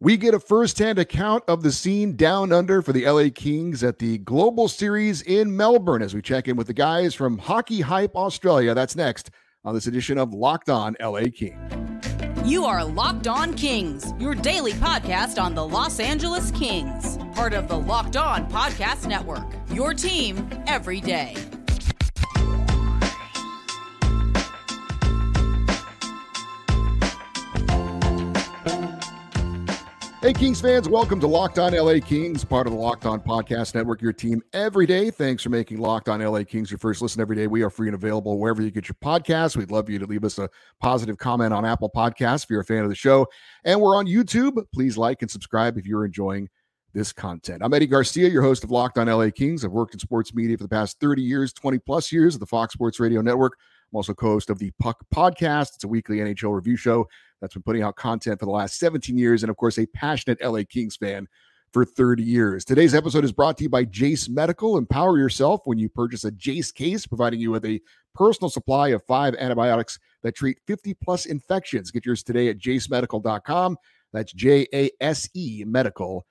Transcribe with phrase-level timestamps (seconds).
[0.00, 3.98] We get a firsthand account of the scene down under for the LA Kings at
[3.98, 8.14] the Global Series in Melbourne as we check in with the guys from Hockey Hype
[8.14, 8.74] Australia.
[8.74, 9.32] That's next
[9.64, 11.58] on this edition of Locked On LA King.
[12.44, 17.66] You are Locked On Kings, your daily podcast on the Los Angeles Kings, part of
[17.66, 19.48] the Locked On Podcast Network.
[19.70, 21.34] Your team every day.
[30.20, 33.76] Hey, Kings fans, welcome to Locked On LA Kings, part of the Locked On Podcast
[33.76, 35.12] Network, your team every day.
[35.12, 37.46] Thanks for making Locked On LA Kings your first listen every day.
[37.46, 39.54] We are free and available wherever you get your podcasts.
[39.56, 40.50] We'd love you to leave us a
[40.82, 43.28] positive comment on Apple Podcasts if you're a fan of the show.
[43.64, 44.60] And we're on YouTube.
[44.74, 46.48] Please like and subscribe if you're enjoying
[46.92, 47.62] this content.
[47.64, 49.64] I'm Eddie Garcia, your host of Locked On LA Kings.
[49.64, 52.46] I've worked in sports media for the past 30 years, 20 plus years at the
[52.46, 53.52] Fox Sports Radio Network
[53.92, 55.74] I'm also co host of the Puck Podcast.
[55.76, 57.06] It's a weekly NHL review show
[57.40, 59.42] that's been putting out content for the last 17 years.
[59.42, 61.26] And of course, a passionate LA Kings fan
[61.72, 62.64] for 30 years.
[62.64, 64.76] Today's episode is brought to you by Jase Medical.
[64.76, 67.80] Empower yourself when you purchase a Jase case, providing you with a
[68.14, 71.90] personal supply of five antibiotics that treat 50 plus infections.
[71.90, 73.76] Get yours today at jasemedical.com.
[74.12, 76.24] That's J A S E medical.com.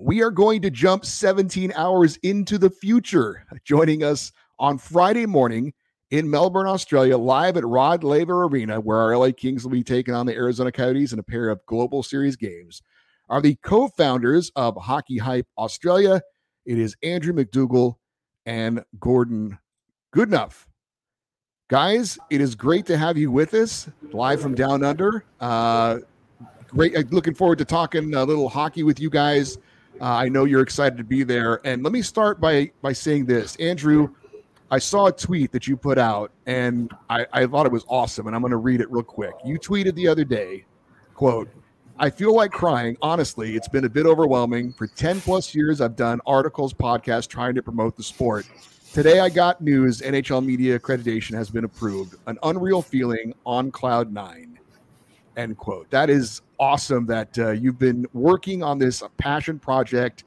[0.00, 3.44] We are going to jump 17 hours into the future.
[3.64, 5.72] Joining us on Friday morning
[6.10, 10.14] in Melbourne, Australia, live at Rod Laver Arena, where our LA Kings will be taking
[10.14, 12.82] on the Arizona Coyotes in a pair of Global Series games,
[13.28, 16.22] are the co founders of Hockey Hype Australia.
[16.64, 17.96] It is Andrew McDougall
[18.46, 19.58] and Gordon
[20.14, 20.66] Goodenough.
[21.68, 25.24] Guys, it is great to have you with us live from down under.
[25.40, 25.98] Uh,
[26.68, 29.58] great, uh, looking forward to talking a little hockey with you guys.
[30.00, 31.60] Uh, I know you're excited to be there.
[31.64, 34.08] And let me start by by saying this, Andrew.
[34.70, 38.26] I saw a tweet that you put out, and I, I thought it was awesome,
[38.26, 39.32] and I'm going to read it real quick.
[39.44, 40.66] You tweeted the other day,
[41.14, 41.48] quote,
[41.98, 42.94] I feel like crying.
[43.00, 44.72] Honestly, it's been a bit overwhelming.
[44.74, 48.44] For 10 plus years, I've done articles, podcasts trying to promote the sport.
[48.92, 52.14] Today, I got news NHL media accreditation has been approved.
[52.26, 54.58] An unreal feeling on cloud nine.
[55.38, 55.88] End quote.
[55.90, 60.24] That is awesome that uh, you've been working on this passion project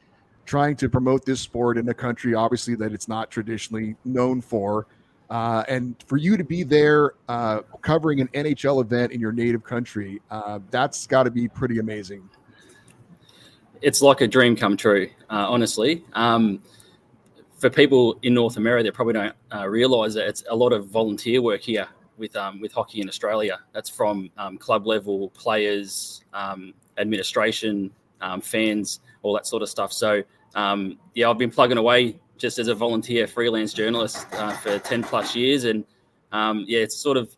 [0.51, 4.85] trying to promote this sport in a country, obviously, that it's not traditionally known for.
[5.29, 9.63] Uh, and for you to be there uh, covering an NHL event in your native
[9.63, 12.29] country, uh, that's got to be pretty amazing.
[13.81, 16.03] It's like a dream come true, uh, honestly.
[16.11, 16.61] Um,
[17.57, 20.87] for people in North America, they probably don't uh, realize that it's a lot of
[20.87, 21.87] volunteer work here
[22.17, 23.57] with um, with hockey in Australia.
[23.71, 27.89] That's from um, club level, players, um, administration,
[28.19, 29.93] um, fans, all that sort of stuff.
[29.93, 30.21] So
[30.55, 35.03] um, yeah, I've been plugging away just as a volunteer freelance journalist uh, for 10
[35.03, 35.63] plus years.
[35.65, 35.85] And
[36.31, 37.35] um, yeah, it's sort of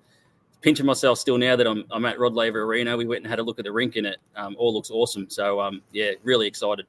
[0.61, 2.95] pinching myself still now that I'm, I'm at Rod Laver Arena.
[2.95, 5.29] We went and had a look at the rink and it um, all looks awesome.
[5.29, 6.85] So um, yeah, really excited.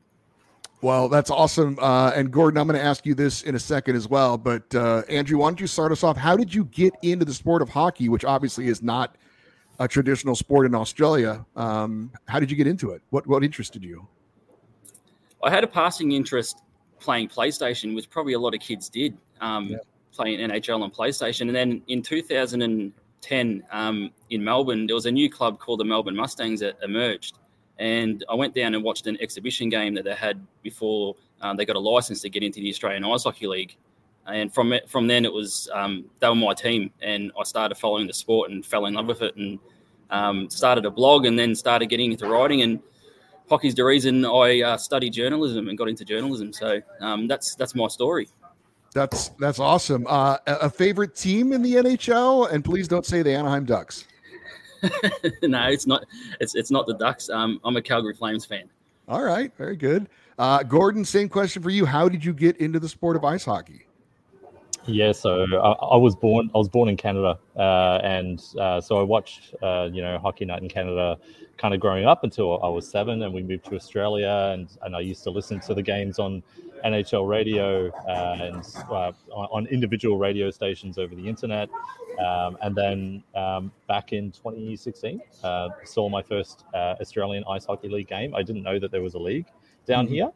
[0.80, 1.78] Well, that's awesome.
[1.80, 4.36] Uh, and Gordon, I'm going to ask you this in a second as well.
[4.38, 6.16] But uh, Andrew, why don't you start us off?
[6.16, 9.16] How did you get into the sport of hockey, which obviously is not
[9.78, 11.44] a traditional sport in Australia?
[11.56, 13.00] Um, how did you get into it?
[13.10, 14.06] What what interested you?
[15.44, 16.62] I had a passing interest
[16.98, 19.76] playing PlayStation, which probably a lot of kids did, um, yeah.
[20.10, 21.42] playing NHL on PlayStation.
[21.42, 26.16] And then in 2010 um, in Melbourne, there was a new club called the Melbourne
[26.16, 27.38] Mustangs that emerged.
[27.78, 31.66] And I went down and watched an exhibition game that they had before um, they
[31.66, 33.76] got a license to get into the Australian Ice Hockey League.
[34.26, 37.74] And from it, from then, it was um, they were my team, and I started
[37.74, 39.58] following the sport and fell in love with it, and
[40.08, 42.80] um, started a blog, and then started getting into writing and
[43.48, 46.52] hockey's the reason I uh, studied journalism and got into journalism.
[46.52, 48.28] So um, that's that's my story.
[48.94, 50.06] That's that's awesome.
[50.08, 54.06] Uh, a favorite team in the NHL, and please don't say the Anaheim Ducks.
[55.42, 56.04] no, it's not.
[56.40, 57.28] It's it's not the Ducks.
[57.30, 58.68] Um, I'm a Calgary Flames fan.
[59.08, 60.08] All right, very good.
[60.38, 61.84] Uh, Gordon, same question for you.
[61.86, 63.86] How did you get into the sport of ice hockey?
[64.86, 66.50] Yeah, so I, I, was born.
[66.54, 70.44] I was born in Canada, uh, and uh, so I watched, uh, you know, Hockey
[70.44, 71.16] Night in Canada,
[71.56, 74.94] kind of growing up until I was seven, and we moved to Australia, and and
[74.94, 76.42] I used to listen to the games on
[76.84, 81.70] NHL radio uh, and uh, on individual radio stations over the internet,
[82.22, 88.08] um, and then um, back in 2016, uh, saw my first Australian Ice Hockey League
[88.08, 88.34] game.
[88.34, 89.46] I didn't know that there was a league
[89.86, 90.14] down mm-hmm.
[90.14, 90.30] here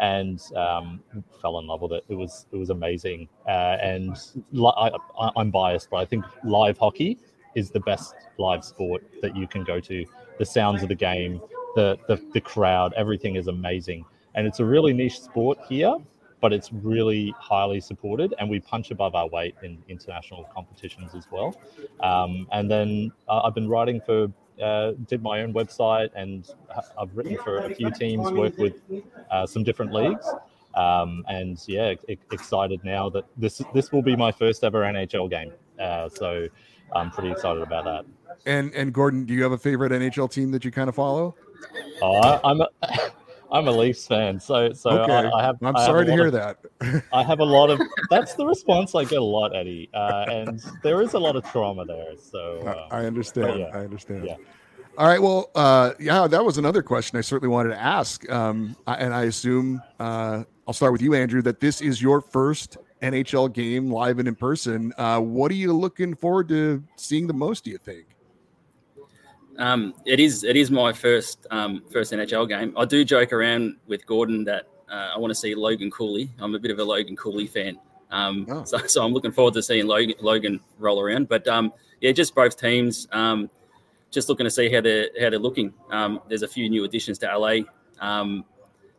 [0.00, 1.00] and um,
[1.40, 2.04] fell in love with it.
[2.08, 3.28] It was it was amazing.
[3.46, 4.16] Uh, and
[4.52, 4.90] li- I,
[5.36, 7.18] am biased, but I think live hockey
[7.54, 10.04] is the best live sport that you can go to.
[10.38, 11.40] The sounds of the game,
[11.76, 14.04] the, the, the crowd, everything is amazing.
[14.34, 15.94] And it's a really niche sport here,
[16.40, 21.28] but it's really highly supported, and we punch above our weight in international competitions as
[21.30, 21.54] well.
[22.00, 24.26] Um, and then uh, I've been writing for
[24.62, 26.48] uh, did my own website, and
[27.00, 28.80] I've written for a few teams, worked with
[29.30, 30.26] uh, some different leagues.
[30.74, 31.94] Um, and yeah,
[32.30, 35.52] excited now that this this will be my first ever NHL game.
[35.80, 36.48] Uh, so
[36.94, 38.04] I'm pretty excited about that.
[38.46, 41.34] And and Gordon, do you have a favorite NHL team that you kind of follow?
[42.02, 42.60] Uh, I'm
[43.54, 45.12] I'm a Leafs fan, so so okay.
[45.12, 45.62] I, I, have.
[45.62, 47.02] I'm I sorry have to hear of, that.
[47.12, 47.80] I have a lot of.
[48.10, 51.48] That's the response I get a lot, Eddie, uh, and there is a lot of
[51.52, 52.14] trauma there.
[52.20, 53.60] So I um, understand.
[53.60, 54.24] Yeah, I understand.
[54.26, 54.36] Yeah.
[54.98, 55.22] All right.
[55.22, 59.22] Well, uh, yeah, that was another question I certainly wanted to ask, um, and I
[59.22, 61.40] assume uh, I'll start with you, Andrew.
[61.40, 64.92] That this is your first NHL game live and in person.
[64.98, 67.62] Uh, what are you looking forward to seeing the most?
[67.62, 68.06] Do you think?
[69.58, 72.74] Um, it is it is my first um, first NHL game.
[72.76, 76.30] I do joke around with Gordon that uh, I want to see Logan Cooley.
[76.38, 77.78] I'm a bit of a Logan Cooley fan,
[78.10, 78.64] um, oh.
[78.64, 81.28] so, so, I'm looking forward to seeing Logan, Logan roll around.
[81.28, 83.06] But um, yeah, just both teams.
[83.12, 83.48] Um,
[84.10, 85.72] just looking to see how they're how they're looking.
[85.90, 87.58] Um, there's a few new additions to LA,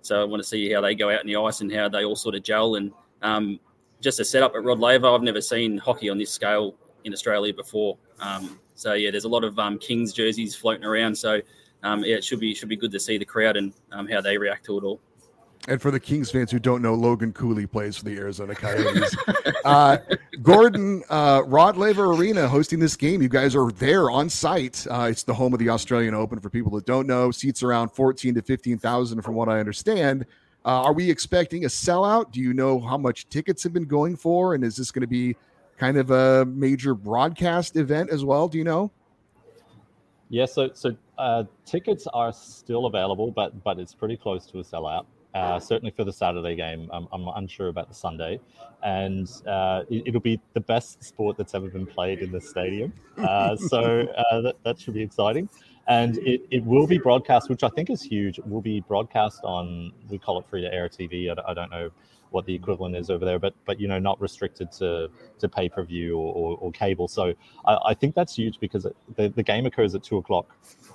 [0.01, 2.05] so I want to see how they go out in the ice and how they
[2.05, 2.75] all sort of gel.
[2.75, 3.59] And
[4.01, 6.75] just a setup at Rod Laver, I've never seen hockey on this scale
[7.05, 7.97] in Australia before.
[8.19, 11.17] Um, so yeah, there's a lot of um, Kings jerseys floating around.
[11.17, 11.41] So
[11.81, 14.21] um, yeah, it should be should be good to see the crowd and um, how
[14.21, 14.99] they react to it all.
[15.67, 19.15] And for the Kings fans who don't know, Logan Cooley plays for the Arizona Coyotes.
[19.65, 19.97] uh,
[20.43, 23.19] Gordon, uh, Rod Laver Arena hosting this game.
[23.19, 24.85] You guys are there on site.
[24.91, 26.39] Uh, it's the home of the Australian Open.
[26.39, 30.25] For people that don't know, seats around fourteen to fifteen thousand, from what I understand.
[30.65, 32.31] Uh, are we expecting a sellout?
[32.31, 34.55] Do you know how much tickets have been going for?
[34.55, 35.35] And is this going to be
[35.77, 38.47] kind of a major broadcast event as well.
[38.47, 38.91] Do you know?
[40.29, 44.63] Yeah, so so uh, tickets are still available, but but it's pretty close to a
[44.63, 45.05] sellout.
[45.35, 48.39] Uh, certainly for the Saturday game, I'm, I'm unsure about the Sunday,
[48.83, 52.93] and uh, it, will be the best sport that's ever been played in the stadium.
[53.17, 55.49] Uh, so uh, that, that should be exciting,
[55.89, 58.39] and it, it will be broadcast, which I think is huge.
[58.39, 61.29] It will be broadcast on we call it free to air TV.
[61.29, 61.91] I, I don't know
[62.35, 65.07] what the equivalent is over there, but but you know not restricted to
[65.39, 67.07] to pay per view or, or, or, cable.
[67.07, 67.33] So
[67.65, 70.47] I, I, think that's huge because it, the, the game occurs at two o'clock,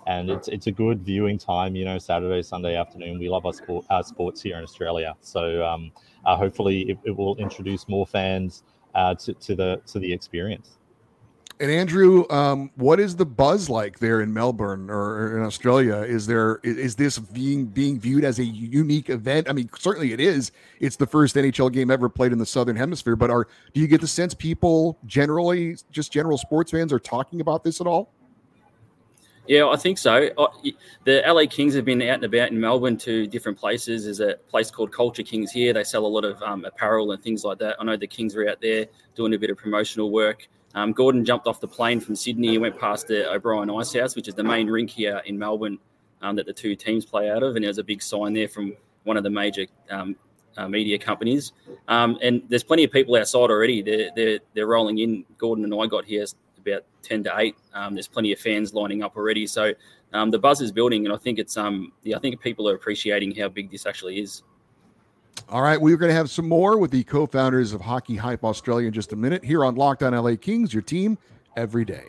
[0.06, 1.74] and it's it's a good viewing time.
[1.76, 3.18] You know Saturday Sunday afternoon.
[3.18, 5.16] We love our sport our sports here in Australia.
[5.22, 5.90] So um,
[6.26, 8.62] uh, hopefully it, it, will introduce more fans
[8.94, 10.76] uh, to, to the to the experience.
[11.60, 15.96] And Andrew, um, what is the buzz like there in Melbourne or in Australia?
[15.96, 19.46] Is there is, this being being viewed as a unique event?
[19.48, 20.52] I mean, certainly it is.
[20.80, 23.14] It's the first NHL game ever played in the Southern Hemisphere.
[23.14, 27.42] But are do you get the sense people generally, just general sports fans, are talking
[27.42, 28.08] about this at all?
[29.46, 30.30] Yeah, I think so.
[31.04, 34.04] The LA Kings have been out and about in Melbourne to different places.
[34.04, 35.74] There's a place called Culture Kings here.
[35.74, 37.76] They sell a lot of um, apparel and things like that.
[37.78, 40.48] I know the Kings are out there doing a bit of promotional work.
[40.74, 44.14] Um, Gordon jumped off the plane from Sydney and went past the O'Brien Ice House,
[44.14, 45.78] which is the main rink here in Melbourne
[46.22, 47.56] um, that the two teams play out of.
[47.56, 50.14] And there's a big sign there from one of the major um,
[50.56, 51.52] uh, media companies.
[51.88, 53.82] Um, and there's plenty of people outside already.
[53.82, 55.24] They're, they're, they're rolling in.
[55.38, 56.24] Gordon and I got here
[56.58, 57.56] about 10 to 8.
[57.74, 59.46] Um, there's plenty of fans lining up already.
[59.46, 59.72] So
[60.12, 61.04] um, the buzz is building.
[61.04, 64.20] And I think it's, um, yeah, I think people are appreciating how big this actually
[64.20, 64.44] is.
[65.50, 68.44] All right, we're going to have some more with the co founders of Hockey Hype
[68.44, 71.18] Australia in just a minute here on Locked On LA Kings, your team
[71.56, 72.04] every day.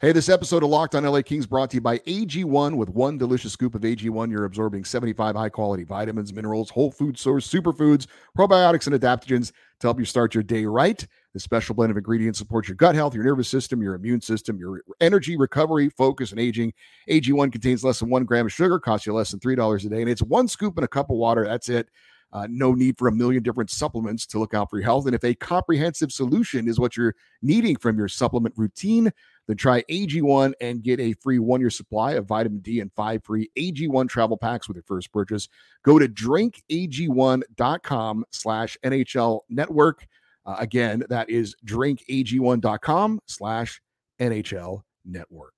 [0.00, 2.74] Hey, this episode of Locked on LA Kings brought to you by AG1.
[2.76, 7.16] With one delicious scoop of AG1, you're absorbing 75 high quality vitamins, minerals, whole food
[7.16, 11.06] source, superfoods, probiotics, and adaptogens to help you start your day right.
[11.34, 14.56] This special blend of ingredients supports your gut health, your nervous system, your immune system,
[14.56, 16.72] your energy, recovery, focus, and aging.
[17.10, 20.00] AG1 contains less than one gram of sugar, costs you less than $3 a day,
[20.00, 21.44] and it's one scoop in a cup of water.
[21.44, 21.88] That's it.
[22.32, 25.06] Uh, no need for a million different supplements to look out for your health.
[25.06, 29.10] And if a comprehensive solution is what you're needing from your supplement routine,
[29.48, 33.22] then try AG1 and get a free one year supply of vitamin D and five
[33.24, 35.48] free AG1 travel packs with your first purchase.
[35.84, 40.06] Go to drinkag1.com slash NHL network.
[40.46, 43.80] Uh, again, that is drinkag1.com slash
[44.20, 45.52] NHL network.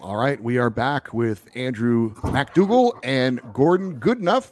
[0.00, 4.50] All right, we are back with Andrew MacDougall and Gordon Goodenough.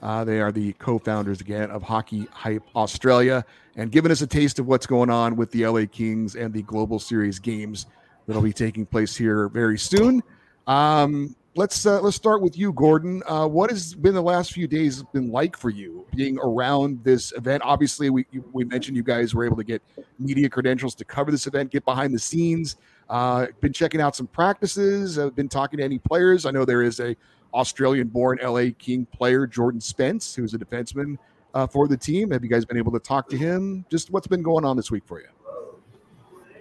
[0.00, 3.44] Uh, they are the co-founders again of Hockey Hype Australia,
[3.76, 6.62] and giving us a taste of what's going on with the LA Kings and the
[6.62, 7.86] Global Series games
[8.26, 10.22] that'll be taking place here very soon.
[10.66, 13.22] Um, let's uh, let's start with you, Gordon.
[13.26, 17.32] Uh, what has been the last few days been like for you being around this
[17.32, 17.62] event?
[17.64, 19.82] Obviously, we we mentioned you guys were able to get
[20.18, 22.76] media credentials to cover this event, get behind the scenes.
[23.08, 25.16] Uh, been checking out some practices.
[25.18, 26.44] I've uh, been talking to any players.
[26.44, 27.14] I know there is a
[27.54, 31.16] Australian-born LA King player, Jordan Spence, who's a defenseman
[31.54, 32.32] uh, for the team.
[32.32, 33.84] Have you guys been able to talk to him?
[33.90, 35.28] Just what's been going on this week for you?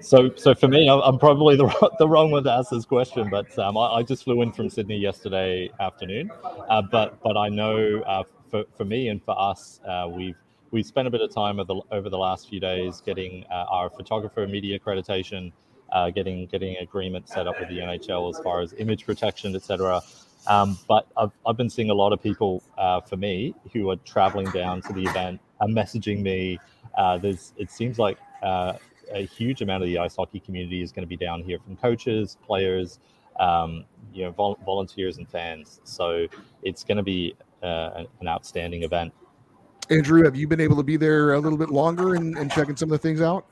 [0.02, 3.58] So, so for me, I'm probably the, the wrong one to ask this question, but
[3.58, 6.32] um, I, I, just flew in from Sydney yesterday afternoon.
[6.44, 10.36] Uh, but, but I know uh, for, for me and for us, uh, we've
[10.72, 13.66] we spent a bit of time over the, over the last few days getting uh,
[13.70, 15.52] our photographer media accreditation,
[15.94, 20.02] uh, getting getting agreement set up with the NHL as far as image protection, etc.
[20.48, 23.96] Um, but I've, I've been seeing a lot of people uh, for me who are
[23.98, 26.60] traveling down to the event and messaging me.
[27.22, 28.18] there's it seems like
[29.14, 31.76] a huge amount of the ice hockey community is going to be down here from
[31.78, 33.00] coaches, players,
[33.40, 35.82] um, you know, vol- volunteers and fans.
[35.84, 36.28] So
[36.64, 39.14] it's going to be uh, an outstanding event.
[39.90, 42.76] Andrew, have you been able to be there a little bit longer and, and checking
[42.76, 43.46] some of the things out?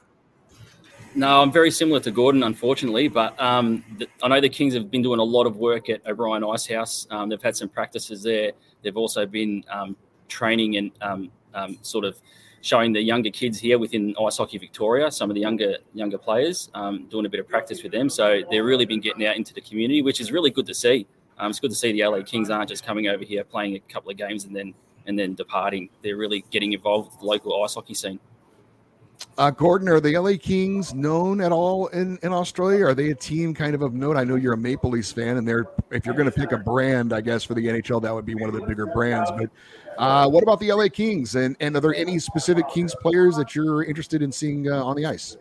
[1.16, 4.90] No, I'm very similar to Gordon, unfortunately, but um, the, I know the Kings have
[4.90, 8.54] been doing a lot of work at O'Brien Ice Um, they've had some practices there.
[8.82, 9.96] They've also been um,
[10.28, 12.20] training and um, um sort of
[12.64, 16.70] showing the younger kids here within Ice Hockey Victoria, some of the younger younger players,
[16.74, 18.10] um, doing a bit of practice with them.
[18.10, 21.06] So they've really been getting out into the community, which is really good to see.
[21.38, 23.80] Um, it's good to see the LA Kings aren't just coming over here playing a
[23.92, 24.74] couple of games and then
[25.06, 25.90] and then departing.
[26.02, 28.20] They're really getting involved with the local ice hockey scene.
[29.38, 32.86] Uh, Gordon, are the LA Kings known at all in, in Australia?
[32.86, 34.16] Are they a team kind of of note?
[34.16, 36.58] I know you're a Maple Leafs fan, and they're if you're going to pick a
[36.58, 39.30] brand, I guess for the NHL, that would be one of the bigger brands.
[39.38, 39.50] But
[39.98, 41.36] uh, what about the LA Kings?
[41.36, 44.96] And, and are there any specific Kings players that you're interested in seeing uh, on
[44.96, 45.38] the ice?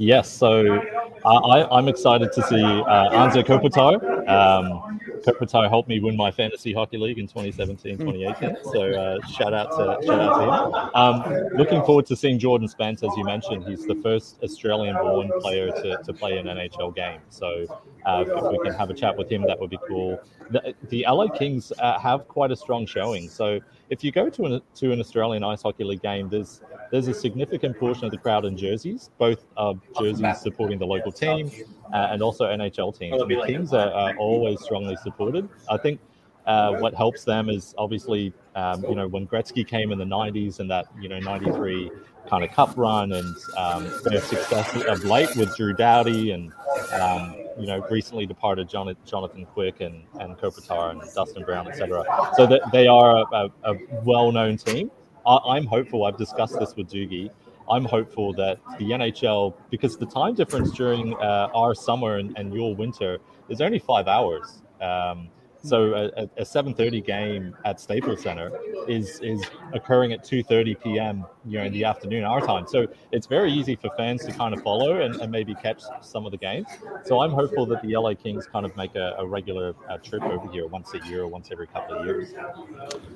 [0.00, 0.78] Yes, so
[1.26, 3.96] uh, I, am excited to see uh, Anze Kopitar.
[4.26, 8.06] Um, Kopitar helped me win my fantasy hockey league in 2017, hmm.
[8.10, 8.64] 2018.
[8.72, 10.94] So uh, shout out to shout out to him.
[11.42, 13.64] Um, looking forward to seeing Jordan Spence, as you mentioned.
[13.68, 17.20] He's the first Australian-born player to, to play an NHL game.
[17.28, 17.66] So
[18.06, 20.18] uh, if we can have a chat with him, that would be cool.
[20.48, 23.28] The, the LA Kings uh, have quite a strong showing.
[23.28, 27.08] So if you go to an, to an Australian ice hockey league game, there's there's
[27.08, 31.50] a significant portion of the crowd in jerseys, both uh, jerseys supporting the local team
[31.92, 33.16] uh, and also NHL teams.
[33.18, 35.48] the teams are, are always strongly supported.
[35.70, 36.00] I think
[36.46, 40.58] uh, what helps them is obviously, um, you know, when Gretzky came in the 90s
[40.58, 41.90] and that, you know, 93
[42.28, 46.52] kind of cup run and um, their success of late with Drew Doughty and,
[47.00, 52.04] um, you know, recently departed Jonathan Quick and, and Kopitar and Dustin Brown, etc.
[52.36, 54.90] So they are a, a well known team.
[55.26, 56.04] I, am hopeful.
[56.04, 57.30] I've discussed this with Doogie.
[57.70, 62.52] I'm hopeful that the NHL, because the time difference during uh, our summer and, and,
[62.52, 64.62] your winter is only five hours.
[64.80, 65.28] Um,
[65.62, 68.50] so a, a 7:30 game at Staples Center
[68.88, 71.24] is is occurring at 2:30 p.m.
[71.46, 72.66] you know in the afternoon our time.
[72.66, 76.24] So it's very easy for fans to kind of follow and, and maybe catch some
[76.24, 76.66] of the games.
[77.04, 80.22] So I'm hopeful that the LA Kings kind of make a, a regular uh, trip
[80.22, 82.32] over here once a year or once every couple of years.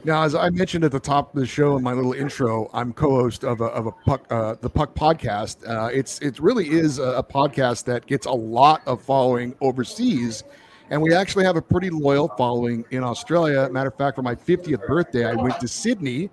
[0.04, 2.92] Now, as I mentioned at the top of the show in my little intro, I'm
[2.92, 5.66] co-host of a, of a puck uh, the Puck podcast.
[5.66, 10.44] Uh, it's it really is a, a podcast that gets a lot of following overseas
[10.91, 13.69] and we actually have a pretty loyal following in Australia.
[13.71, 16.29] Matter of fact, for my 50th birthday, I went to Sydney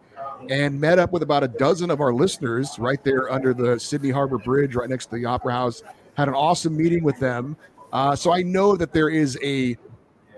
[0.49, 4.09] and met up with about a dozen of our listeners right there under the Sydney
[4.09, 5.83] Harbor Bridge, right next to the Opera House.
[6.15, 7.55] Had an awesome meeting with them.
[7.93, 9.77] Uh, so I know that there is a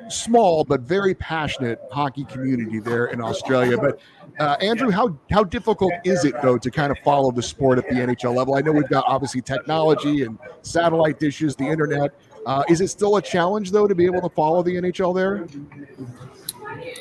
[0.09, 3.77] small but very passionate hockey community there in Australia.
[3.77, 3.99] But
[4.39, 7.87] uh, Andrew, how how difficult is it though to kind of follow the sport at
[7.87, 8.55] the NHL level?
[8.55, 12.11] I know we've got obviously technology and satellite dishes, the internet,
[12.45, 15.47] uh, is it still a challenge though to be able to follow the NHL there?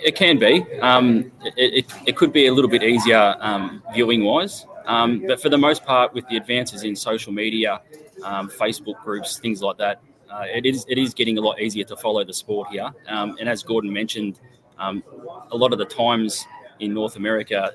[0.04, 0.64] It can be.
[0.80, 5.40] Um, it, it, it, could be a little bit easier um, viewing wise, um, but
[5.40, 7.80] for the most part, with the advances in social media,
[8.25, 11.84] um, Facebook groups, things like that, uh, it is it is getting a lot easier
[11.84, 12.90] to follow the sport here.
[13.08, 14.40] Um, and as Gordon mentioned,
[14.78, 15.02] um,
[15.50, 16.46] a lot of the times
[16.80, 17.72] in North America,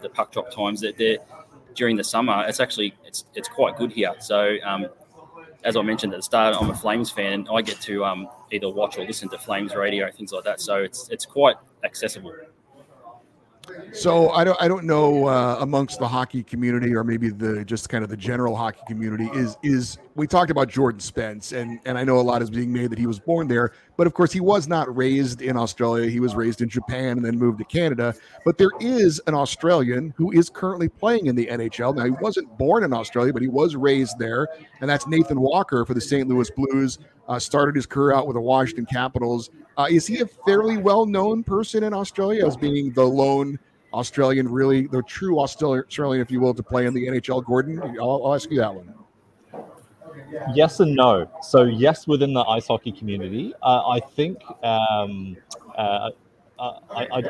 [0.00, 1.18] the puck drop times that they're
[1.74, 4.14] during the summer, it's actually it's it's quite good here.
[4.20, 4.86] So um,
[5.64, 8.28] as I mentioned at the start, I'm a Flames fan, and I get to um,
[8.50, 10.60] either watch or listen to Flames radio and things like that.
[10.60, 12.34] So it's it's quite accessible.
[13.92, 17.88] So I don't I don't know uh, amongst the hockey community or maybe the just
[17.88, 21.96] kind of the general hockey community is is we talked about Jordan Spence, and and
[21.96, 24.32] I know a lot is being made that he was born there, but of course
[24.32, 26.10] he was not raised in Australia.
[26.10, 28.14] He was raised in Japan and then moved to Canada.
[28.44, 31.94] But there is an Australian who is currently playing in the NHL.
[31.96, 34.48] Now he wasn't born in Australia, but he was raised there,
[34.80, 36.28] and that's Nathan Walker for the St.
[36.28, 36.98] Louis Blues.
[37.28, 39.50] Uh, started his career out with the Washington Capitals.
[39.76, 43.58] Uh, is he a fairly well-known person in Australia as being the lone?
[43.94, 47.44] Australian, really the true Australian, if you will, to play in the NHL.
[47.44, 48.94] Gordon, I'll, I'll ask you that one.
[50.54, 51.30] Yes and no.
[51.42, 55.36] So yes, within the ice hockey community, uh, I think um,
[55.76, 56.10] uh,
[56.58, 57.22] uh, I, I,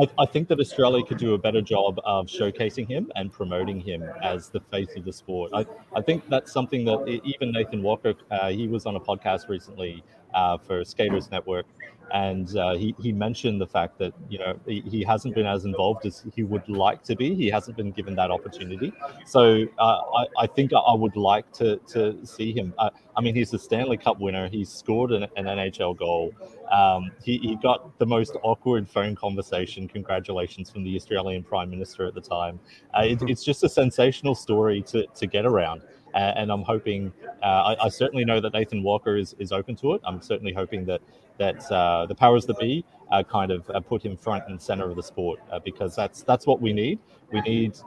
[0.00, 3.80] I, I, think that Australia could do a better job of showcasing him and promoting
[3.80, 5.50] him as the face of the sport.
[5.54, 5.64] I,
[5.96, 10.02] I think that's something that even Nathan Walker, uh, he was on a podcast recently
[10.34, 11.66] uh, for Skaters Network,
[12.12, 15.64] and uh, he he mentioned the fact that you know he, he, hasn't been as
[15.66, 17.34] involved as he would like to be.
[17.34, 18.92] He hasn't been given that opportunity.
[19.26, 22.72] So uh, I, I think I would like to to see him.
[22.78, 24.48] Uh, I mean, he's a Stanley Cup winner.
[24.48, 26.30] He scored an, an NHL goal.
[26.70, 29.88] Um, he, he got the most awkward phone conversation.
[29.88, 32.60] Congratulations from the Australian Prime Minister at the time.
[32.96, 35.82] Uh, it, it's just a sensational story to to get around
[36.14, 37.12] and I'm hoping.
[37.42, 40.00] Uh, I, I, certainly know that Nathan Walker is, is open to it.
[40.04, 41.00] I'm certainly hoping that
[41.38, 44.96] that uh, the powers that be uh, kind of put him front and center of
[44.96, 46.98] the sport because that's that's what we need.
[47.32, 47.78] We need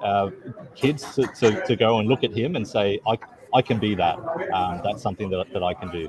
[0.76, 3.18] kids to, to, to, go and look at him and say, I,
[3.56, 4.18] I can be that.
[4.54, 6.08] Um, that's something that, that I can do.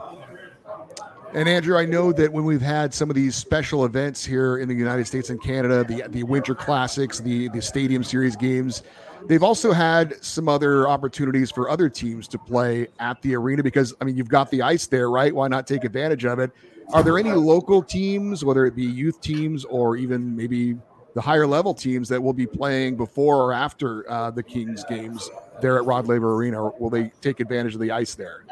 [1.35, 4.69] And Andrew, I know that when we've had some of these special events here in
[4.69, 8.83] the United States and Canada, the the Winter Classics, the the Stadium Series games,
[9.29, 13.95] they've also had some other opportunities for other teams to play at the arena because
[14.03, 15.35] I mean you've got the ice there, right?
[15.35, 16.51] Why not take advantage of it?
[16.93, 20.77] Are there any local teams, whether it be youth teams or even maybe
[21.15, 25.31] the higher level teams that will be playing before or after uh, the Kings games
[25.63, 26.63] there at Rod Laver Arena?
[26.79, 28.45] will they take advantage of the ice there?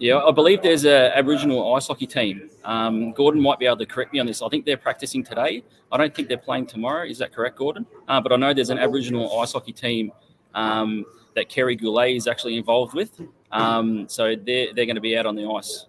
[0.00, 2.48] Yeah, I believe there's an Aboriginal ice hockey team.
[2.64, 4.40] Um, Gordon might be able to correct me on this.
[4.40, 5.62] I think they're practicing today.
[5.92, 7.04] I don't think they're playing tomorrow.
[7.04, 7.84] Is that correct, Gordon?
[8.08, 10.10] Uh, but I know there's an Aboriginal ice hockey team
[10.54, 11.04] um,
[11.34, 13.20] that Kerry Goulet is actually involved with.
[13.52, 15.84] Um, so they're they're going to be out on the ice.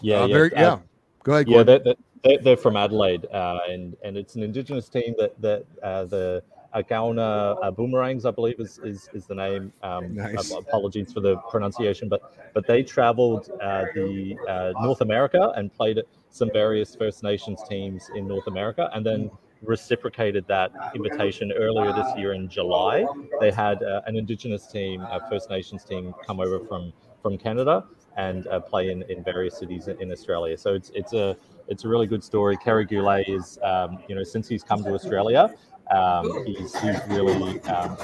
[0.00, 0.78] Yeah, uh, yeah, very, uh, yeah.
[1.22, 1.46] Go ahead.
[1.46, 1.46] Gordon.
[1.78, 1.94] Yeah, they're,
[2.24, 6.42] they're, they're from Adelaide, uh, and and it's an Indigenous team that that uh, the
[6.74, 9.72] Agauna uh, Boomerangs, I believe is, is, is the name.
[9.82, 10.50] Um, nice.
[10.52, 16.00] Apologies for the pronunciation, but but they traveled uh, the uh, North America and played
[16.30, 19.30] some various First Nations teams in North America, and then
[19.62, 23.04] reciprocated that invitation earlier this year in July.
[23.40, 27.84] They had uh, an Indigenous team, a First Nations team, come over from from Canada
[28.18, 30.56] and uh, play in, in various cities in Australia.
[30.56, 31.36] So it's it's a
[31.68, 32.56] it's a really good story.
[32.56, 35.50] Kerry Goulet is, um, you know, since he's come to Australia,
[35.92, 37.96] um, he's, he's, really um,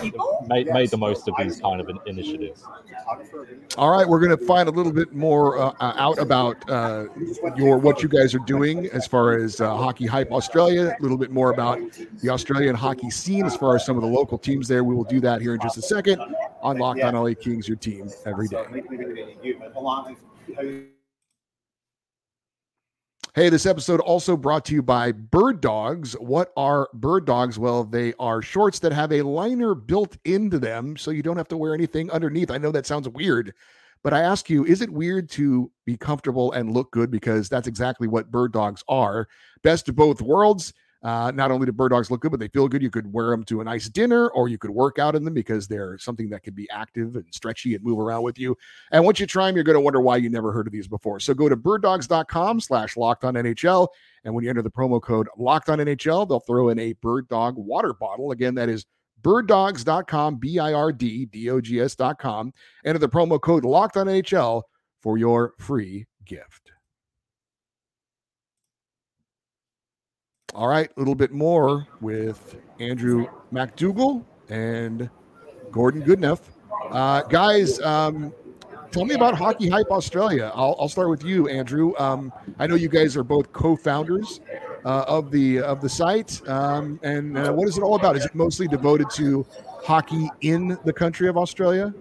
[0.46, 2.62] made, made the most of these kind of initiatives.
[3.76, 7.06] All right, we're going to find a little bit more uh, uh, out about uh,
[7.56, 11.16] your what you guys are doing as far as uh, Hockey Hype Australia, a little
[11.16, 11.80] bit more about
[12.22, 14.84] the Australian hockey scene as far as some of the local teams there.
[14.84, 16.20] We will do that here in just a second
[16.60, 18.64] on Locked On LA Kings, your team every day.
[23.38, 26.14] Hey, this episode also brought to you by Bird Dogs.
[26.14, 27.56] What are Bird Dogs?
[27.56, 31.46] Well, they are shorts that have a liner built into them so you don't have
[31.50, 32.50] to wear anything underneath.
[32.50, 33.54] I know that sounds weird,
[34.02, 37.12] but I ask you, is it weird to be comfortable and look good?
[37.12, 39.28] Because that's exactly what Bird Dogs are.
[39.62, 40.72] Best of both worlds.
[41.02, 42.82] Uh, not only do bird dogs look good, but they feel good.
[42.82, 45.34] You could wear them to a nice dinner or you could work out in them
[45.34, 48.56] because they're something that can be active and stretchy and move around with you.
[48.90, 50.88] And once you try them, you're going to wonder why you never heard of these
[50.88, 51.20] before.
[51.20, 53.88] So go to birddogs.com slash locked on NHL.
[54.24, 57.28] And when you enter the promo code locked on NHL, they'll throw in a bird
[57.28, 58.32] dog water bottle.
[58.32, 58.84] Again, that is
[59.22, 62.52] birddogs.com, B I R D D O G S.com.
[62.84, 64.62] Enter the promo code locked on NHL
[65.00, 66.67] for your free gift.
[70.54, 75.10] All right, a little bit more with Andrew MacDougall and
[75.70, 76.40] Gordon Goodenough.
[76.90, 78.32] Uh, guys, um,
[78.90, 80.50] tell me about Hockey Hype Australia.
[80.54, 81.92] I'll, I'll start with you, Andrew.
[81.98, 84.40] Um, I know you guys are both co-founders
[84.86, 86.40] uh, of the of the site.
[86.48, 88.16] Um, and uh, what is it all about?
[88.16, 89.44] Is it mostly devoted to
[89.84, 91.92] hockey in the country of Australia?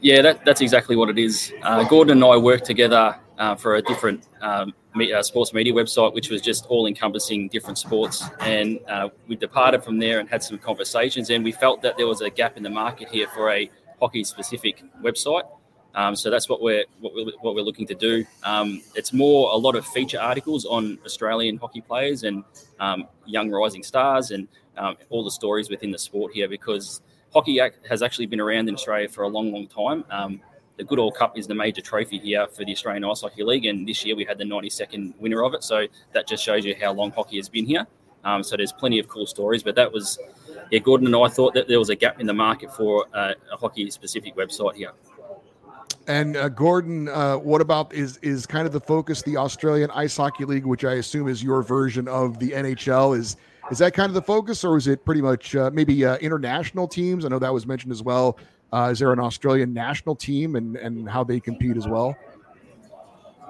[0.00, 1.52] Yeah, that, that's exactly what it is.
[1.62, 5.72] Uh, Gordon and I work together uh, for a different um, me, uh, sports media
[5.72, 8.22] website, which was just all encompassing different sports.
[8.40, 11.30] And uh, we departed from there and had some conversations.
[11.30, 14.24] And we felt that there was a gap in the market here for a hockey
[14.24, 15.44] specific website.
[15.94, 18.24] Um, so that's what we're what we're, what we're looking to do.
[18.44, 22.44] Um, it's more a lot of feature articles on Australian hockey players and
[22.78, 27.00] um, young rising stars and um, all the stories within the sport here because
[27.32, 30.04] hockey has actually been around in Australia for a long, long time.
[30.10, 30.40] Um,
[30.76, 33.86] the Goodall Cup is the major trophy here for the Australian Ice Hockey League, and
[33.88, 35.62] this year we had the 92nd winner of it.
[35.62, 37.86] So that just shows you how long hockey has been here.
[38.24, 40.18] Um, so there's plenty of cool stories, but that was,
[40.70, 43.32] yeah, Gordon and I thought that there was a gap in the market for uh,
[43.52, 44.92] a hockey specific website here.
[46.06, 50.16] And uh, Gordon, uh, what about is is kind of the focus the Australian Ice
[50.16, 53.16] Hockey League, which I assume is your version of the NHL?
[53.16, 53.36] Is
[53.70, 56.88] is that kind of the focus, or is it pretty much uh, maybe uh, international
[56.88, 57.24] teams?
[57.24, 58.38] I know that was mentioned as well.
[58.72, 62.16] Uh, is there an Australian national team and, and how they compete as well?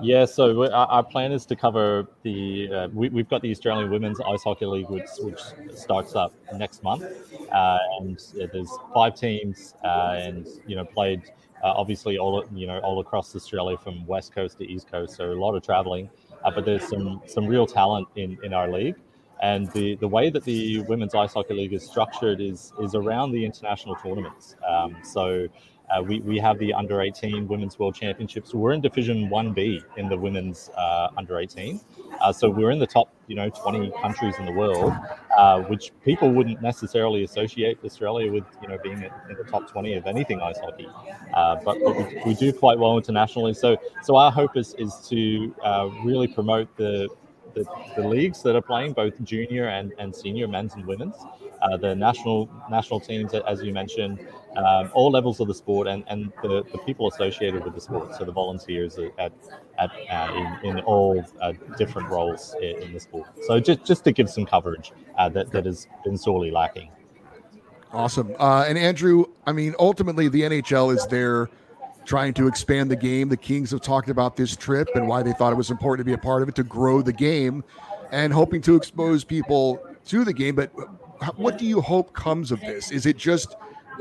[0.02, 2.68] Yeah, so our, our plan is to cover the.
[2.72, 5.40] Uh, we, have got the Australian Women's Ice Hockey League, which, which
[5.76, 7.04] starts up next month,
[7.52, 8.18] uh, and
[8.54, 11.24] there's five teams, uh, and you know played
[11.62, 15.32] uh, obviously all you know all across Australia from west coast to east coast, so
[15.32, 16.08] a lot of traveling.
[16.42, 18.94] Uh, but there's some some real talent in in our league,
[19.42, 23.32] and the, the way that the Women's Ice Hockey League is structured is, is around
[23.32, 24.54] the international tournaments.
[24.68, 25.46] Um, so
[25.90, 28.52] uh, we, we have the under 18 Women's World Championships.
[28.52, 31.80] We're in Division 1B in the Women's uh, under 18.
[32.20, 34.92] Uh, so we're in the top, you know, 20 countries in the world,
[35.38, 39.94] uh, which people wouldn't necessarily associate Australia with, you know, being in the top 20
[39.94, 40.86] of anything ice hockey.
[41.32, 43.54] but, uh, but we, we, do quite well internationally.
[43.54, 47.08] So so our hope is, is to uh, really promote the,
[47.54, 47.64] the,
[47.96, 51.14] the leagues that are playing both junior and, and senior men's and women's,
[51.62, 54.20] uh, the national national teams, as you mentioned,
[54.56, 58.14] um, all levels of the sport and, and the, the people associated with the sport.
[58.16, 59.32] So the volunteers at,
[59.78, 63.28] at, uh, in, in all uh, different roles in, in, the sport.
[63.46, 66.90] So just, just to give some coverage uh, that, that has been sorely lacking.
[67.92, 68.34] Awesome.
[68.38, 71.50] Uh, and Andrew, I mean, ultimately, the NHL is there
[72.04, 73.28] trying to expand the game.
[73.28, 76.10] The Kings have talked about this trip and why they thought it was important to
[76.10, 77.62] be a part of it to grow the game
[78.10, 80.54] and hoping to expose people to the game.
[80.54, 80.70] But
[81.38, 82.90] what do you hope comes of this?
[82.90, 83.54] Is it just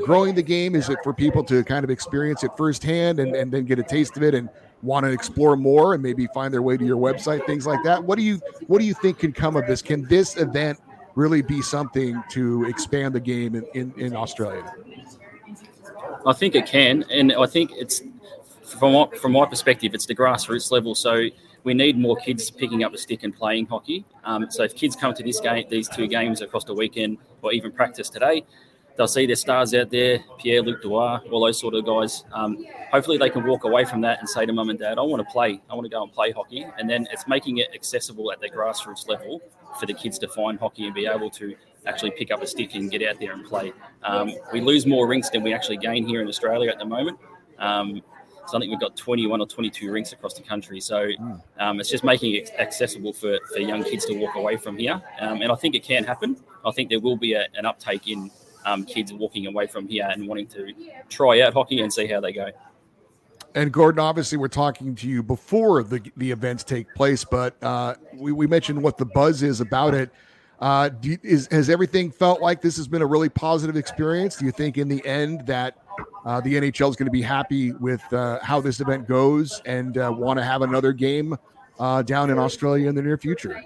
[0.04, 0.74] growing the game?
[0.74, 3.82] Is it for people to kind of experience it firsthand and, and then get a
[3.84, 4.48] taste of it and
[4.82, 8.02] want to explore more and maybe find their way to your website, things like that?
[8.02, 9.82] What do you what do you think can come of this?
[9.82, 10.78] Can this event
[11.14, 14.72] really be something to expand the game in, in, in Australia?
[16.26, 18.02] I think it can, and I think it's
[18.78, 20.94] from my, from my perspective, it's the grassroots level.
[20.94, 21.28] So
[21.64, 24.04] we need more kids picking up a stick and playing hockey.
[24.24, 27.52] Um, so if kids come to this game, these two games across the weekend, or
[27.52, 28.44] even practice today,
[28.96, 32.24] they'll see their stars out there, Pierre, Luc Dubois, all those sort of guys.
[32.32, 35.02] Um, hopefully, they can walk away from that and say to mum and dad, "I
[35.02, 35.60] want to play.
[35.70, 38.50] I want to go and play hockey." And then it's making it accessible at the
[38.50, 39.40] grassroots level
[39.78, 41.54] for the kids to find hockey and be able to
[41.86, 43.72] actually pick up a stick and get out there and play.
[44.02, 47.18] Um, we lose more rinks than we actually gain here in Australia at the moment.
[47.58, 48.02] Um,
[48.46, 50.80] so I think we've got 21 or 22 rinks across the country.
[50.80, 51.34] So hmm.
[51.58, 55.00] um, it's just making it accessible for, for young kids to walk away from here.
[55.20, 56.36] Um, and I think it can happen.
[56.64, 58.30] I think there will be a, an uptake in
[58.66, 60.72] um, kids walking away from here and wanting to
[61.08, 62.48] try out hockey and see how they go.
[63.54, 67.96] And Gordon, obviously, we're talking to you before the the events take place, but uh,
[68.14, 70.12] we, we mentioned what the buzz is about it.
[70.60, 74.36] Uh, you, is, has everything felt like this has been a really positive experience?
[74.36, 75.78] Do you think in the end that
[76.26, 79.96] uh, the NHL is going to be happy with uh, how this event goes and
[79.96, 81.36] uh, want to have another game
[81.78, 83.58] uh, down in Australia in the near future?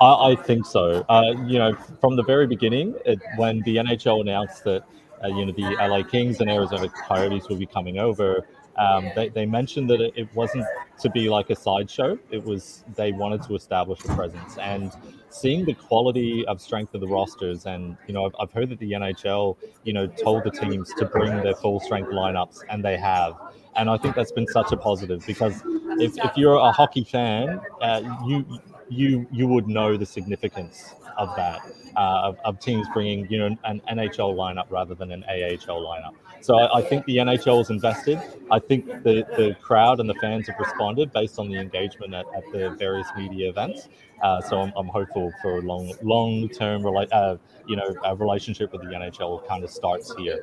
[0.00, 1.04] I, I think so.
[1.10, 4.84] Uh, you know, from the very beginning, it, when the NHL announced that
[5.24, 8.46] you know the LA Kings and Arizona Coyotes will be coming over,
[8.78, 10.64] um, they, they mentioned that it wasn't
[11.00, 12.16] to be like a sideshow.
[12.30, 14.92] It was they wanted to establish a presence and
[15.30, 17.66] seeing the quality of strength of the rosters.
[17.66, 21.04] And you know, I've, I've heard that the NHL, you know, told the teams to
[21.06, 23.34] bring their full strength lineups, and they have.
[23.74, 25.60] And I think that's been such a positive because
[26.00, 28.46] if, if you're a hockey fan, uh, you
[28.88, 31.58] you you would know the significance of that
[31.96, 36.12] uh, of, of teams bringing you know an NHL lineup rather than an AHL lineup.
[36.40, 38.20] So I, I, think the NHL is invested.
[38.50, 42.26] I think the, the crowd and the fans have responded based on the engagement at,
[42.36, 43.88] at the various media events.
[44.22, 47.36] Uh, so I'm, I'm, hopeful for a long long term rela- uh,
[47.68, 50.42] you know a relationship with the NHL kind of starts here.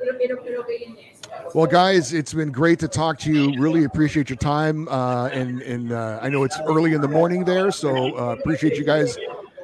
[1.54, 3.60] Well, guys, it's been great to talk to you.
[3.60, 4.88] Really appreciate your time.
[4.88, 8.76] Uh, and and uh, I know it's early in the morning there, so uh, appreciate
[8.78, 9.18] you guys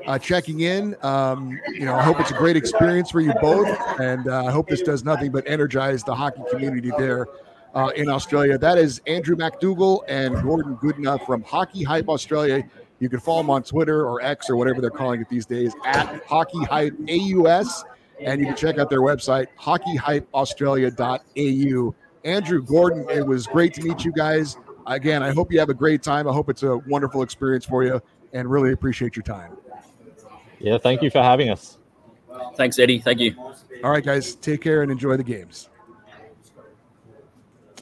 [0.07, 0.97] uh, checking in.
[1.03, 3.67] Um, you know, I hope it's a great experience for you both,
[4.01, 7.27] and uh, I hope this does nothing but energize the hockey community there
[7.75, 8.57] uh, in Australia.
[8.59, 12.65] That is Andrew McDougall and Gordon Goodenough from Hockey Hype Australia.
[13.01, 15.75] You can follow them on Twitter or X or whatever they're calling it these days
[15.85, 17.85] at Hockey Hype AUS,
[18.21, 21.95] and you can check out their website hockeyhypeaustralia.au.
[22.25, 25.25] Andrew Gordon, it was great to meet you guys again.
[25.25, 26.29] I hope you have a great time.
[26.29, 28.01] I hope it's a wonderful experience for you,
[28.33, 29.57] and really appreciate your time.
[30.63, 31.77] Yeah, thank you for having us.
[32.55, 33.01] Thanks, Eddie.
[33.01, 33.35] Thank you.
[33.83, 35.69] All right, guys, take care and enjoy the games.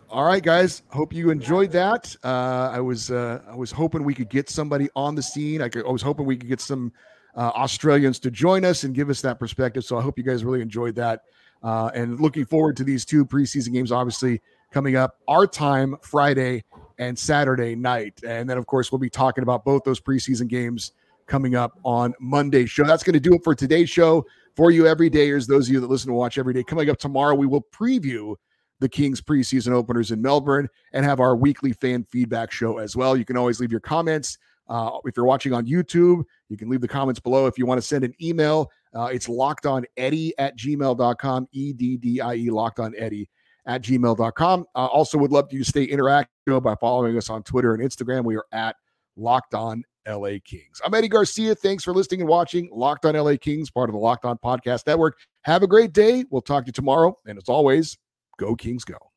[0.09, 0.83] All right, guys.
[0.89, 2.17] Hope you enjoyed that.
[2.25, 5.61] Uh, I was uh, I was hoping we could get somebody on the scene.
[5.61, 6.91] I, could, I was hoping we could get some
[7.37, 9.85] uh, Australians to join us and give us that perspective.
[9.85, 11.25] So I hope you guys really enjoyed that.
[11.63, 14.41] Uh, and looking forward to these two preseason games, obviously
[14.73, 16.65] coming up our time Friday
[16.99, 18.19] and Saturday night.
[18.27, 20.93] And then, of course, we'll be talking about both those preseason games
[21.27, 22.85] coming up on Monday's show.
[22.85, 24.25] That's going to do it for today's show.
[24.57, 27.35] For you everydayers, those of you that listen to watch every day, coming up tomorrow,
[27.35, 28.35] we will preview
[28.81, 33.17] the Kings preseason openers in Melbourne and have our weekly fan feedback show as well.
[33.17, 34.39] You can always leave your comments.
[34.69, 37.47] Uh, if you're watching on YouTube, you can leave the comments below.
[37.47, 41.73] If you want to send an email, uh, it's locked on Eddie at gmail.com, E
[41.73, 43.29] D D I E, locked on Eddie
[43.67, 44.67] at gmail.com.
[44.75, 48.25] Uh, also, would love you to stay interactive by following us on Twitter and Instagram.
[48.25, 48.77] We are at
[49.17, 50.81] locked on LA Kings.
[50.85, 51.55] I'm Eddie Garcia.
[51.55, 54.87] Thanks for listening and watching Locked on LA Kings, part of the Locked on Podcast
[54.87, 55.19] Network.
[55.43, 56.25] Have a great day.
[56.31, 57.19] We'll talk to you tomorrow.
[57.27, 57.99] And as always,
[58.39, 59.10] go Kings, go.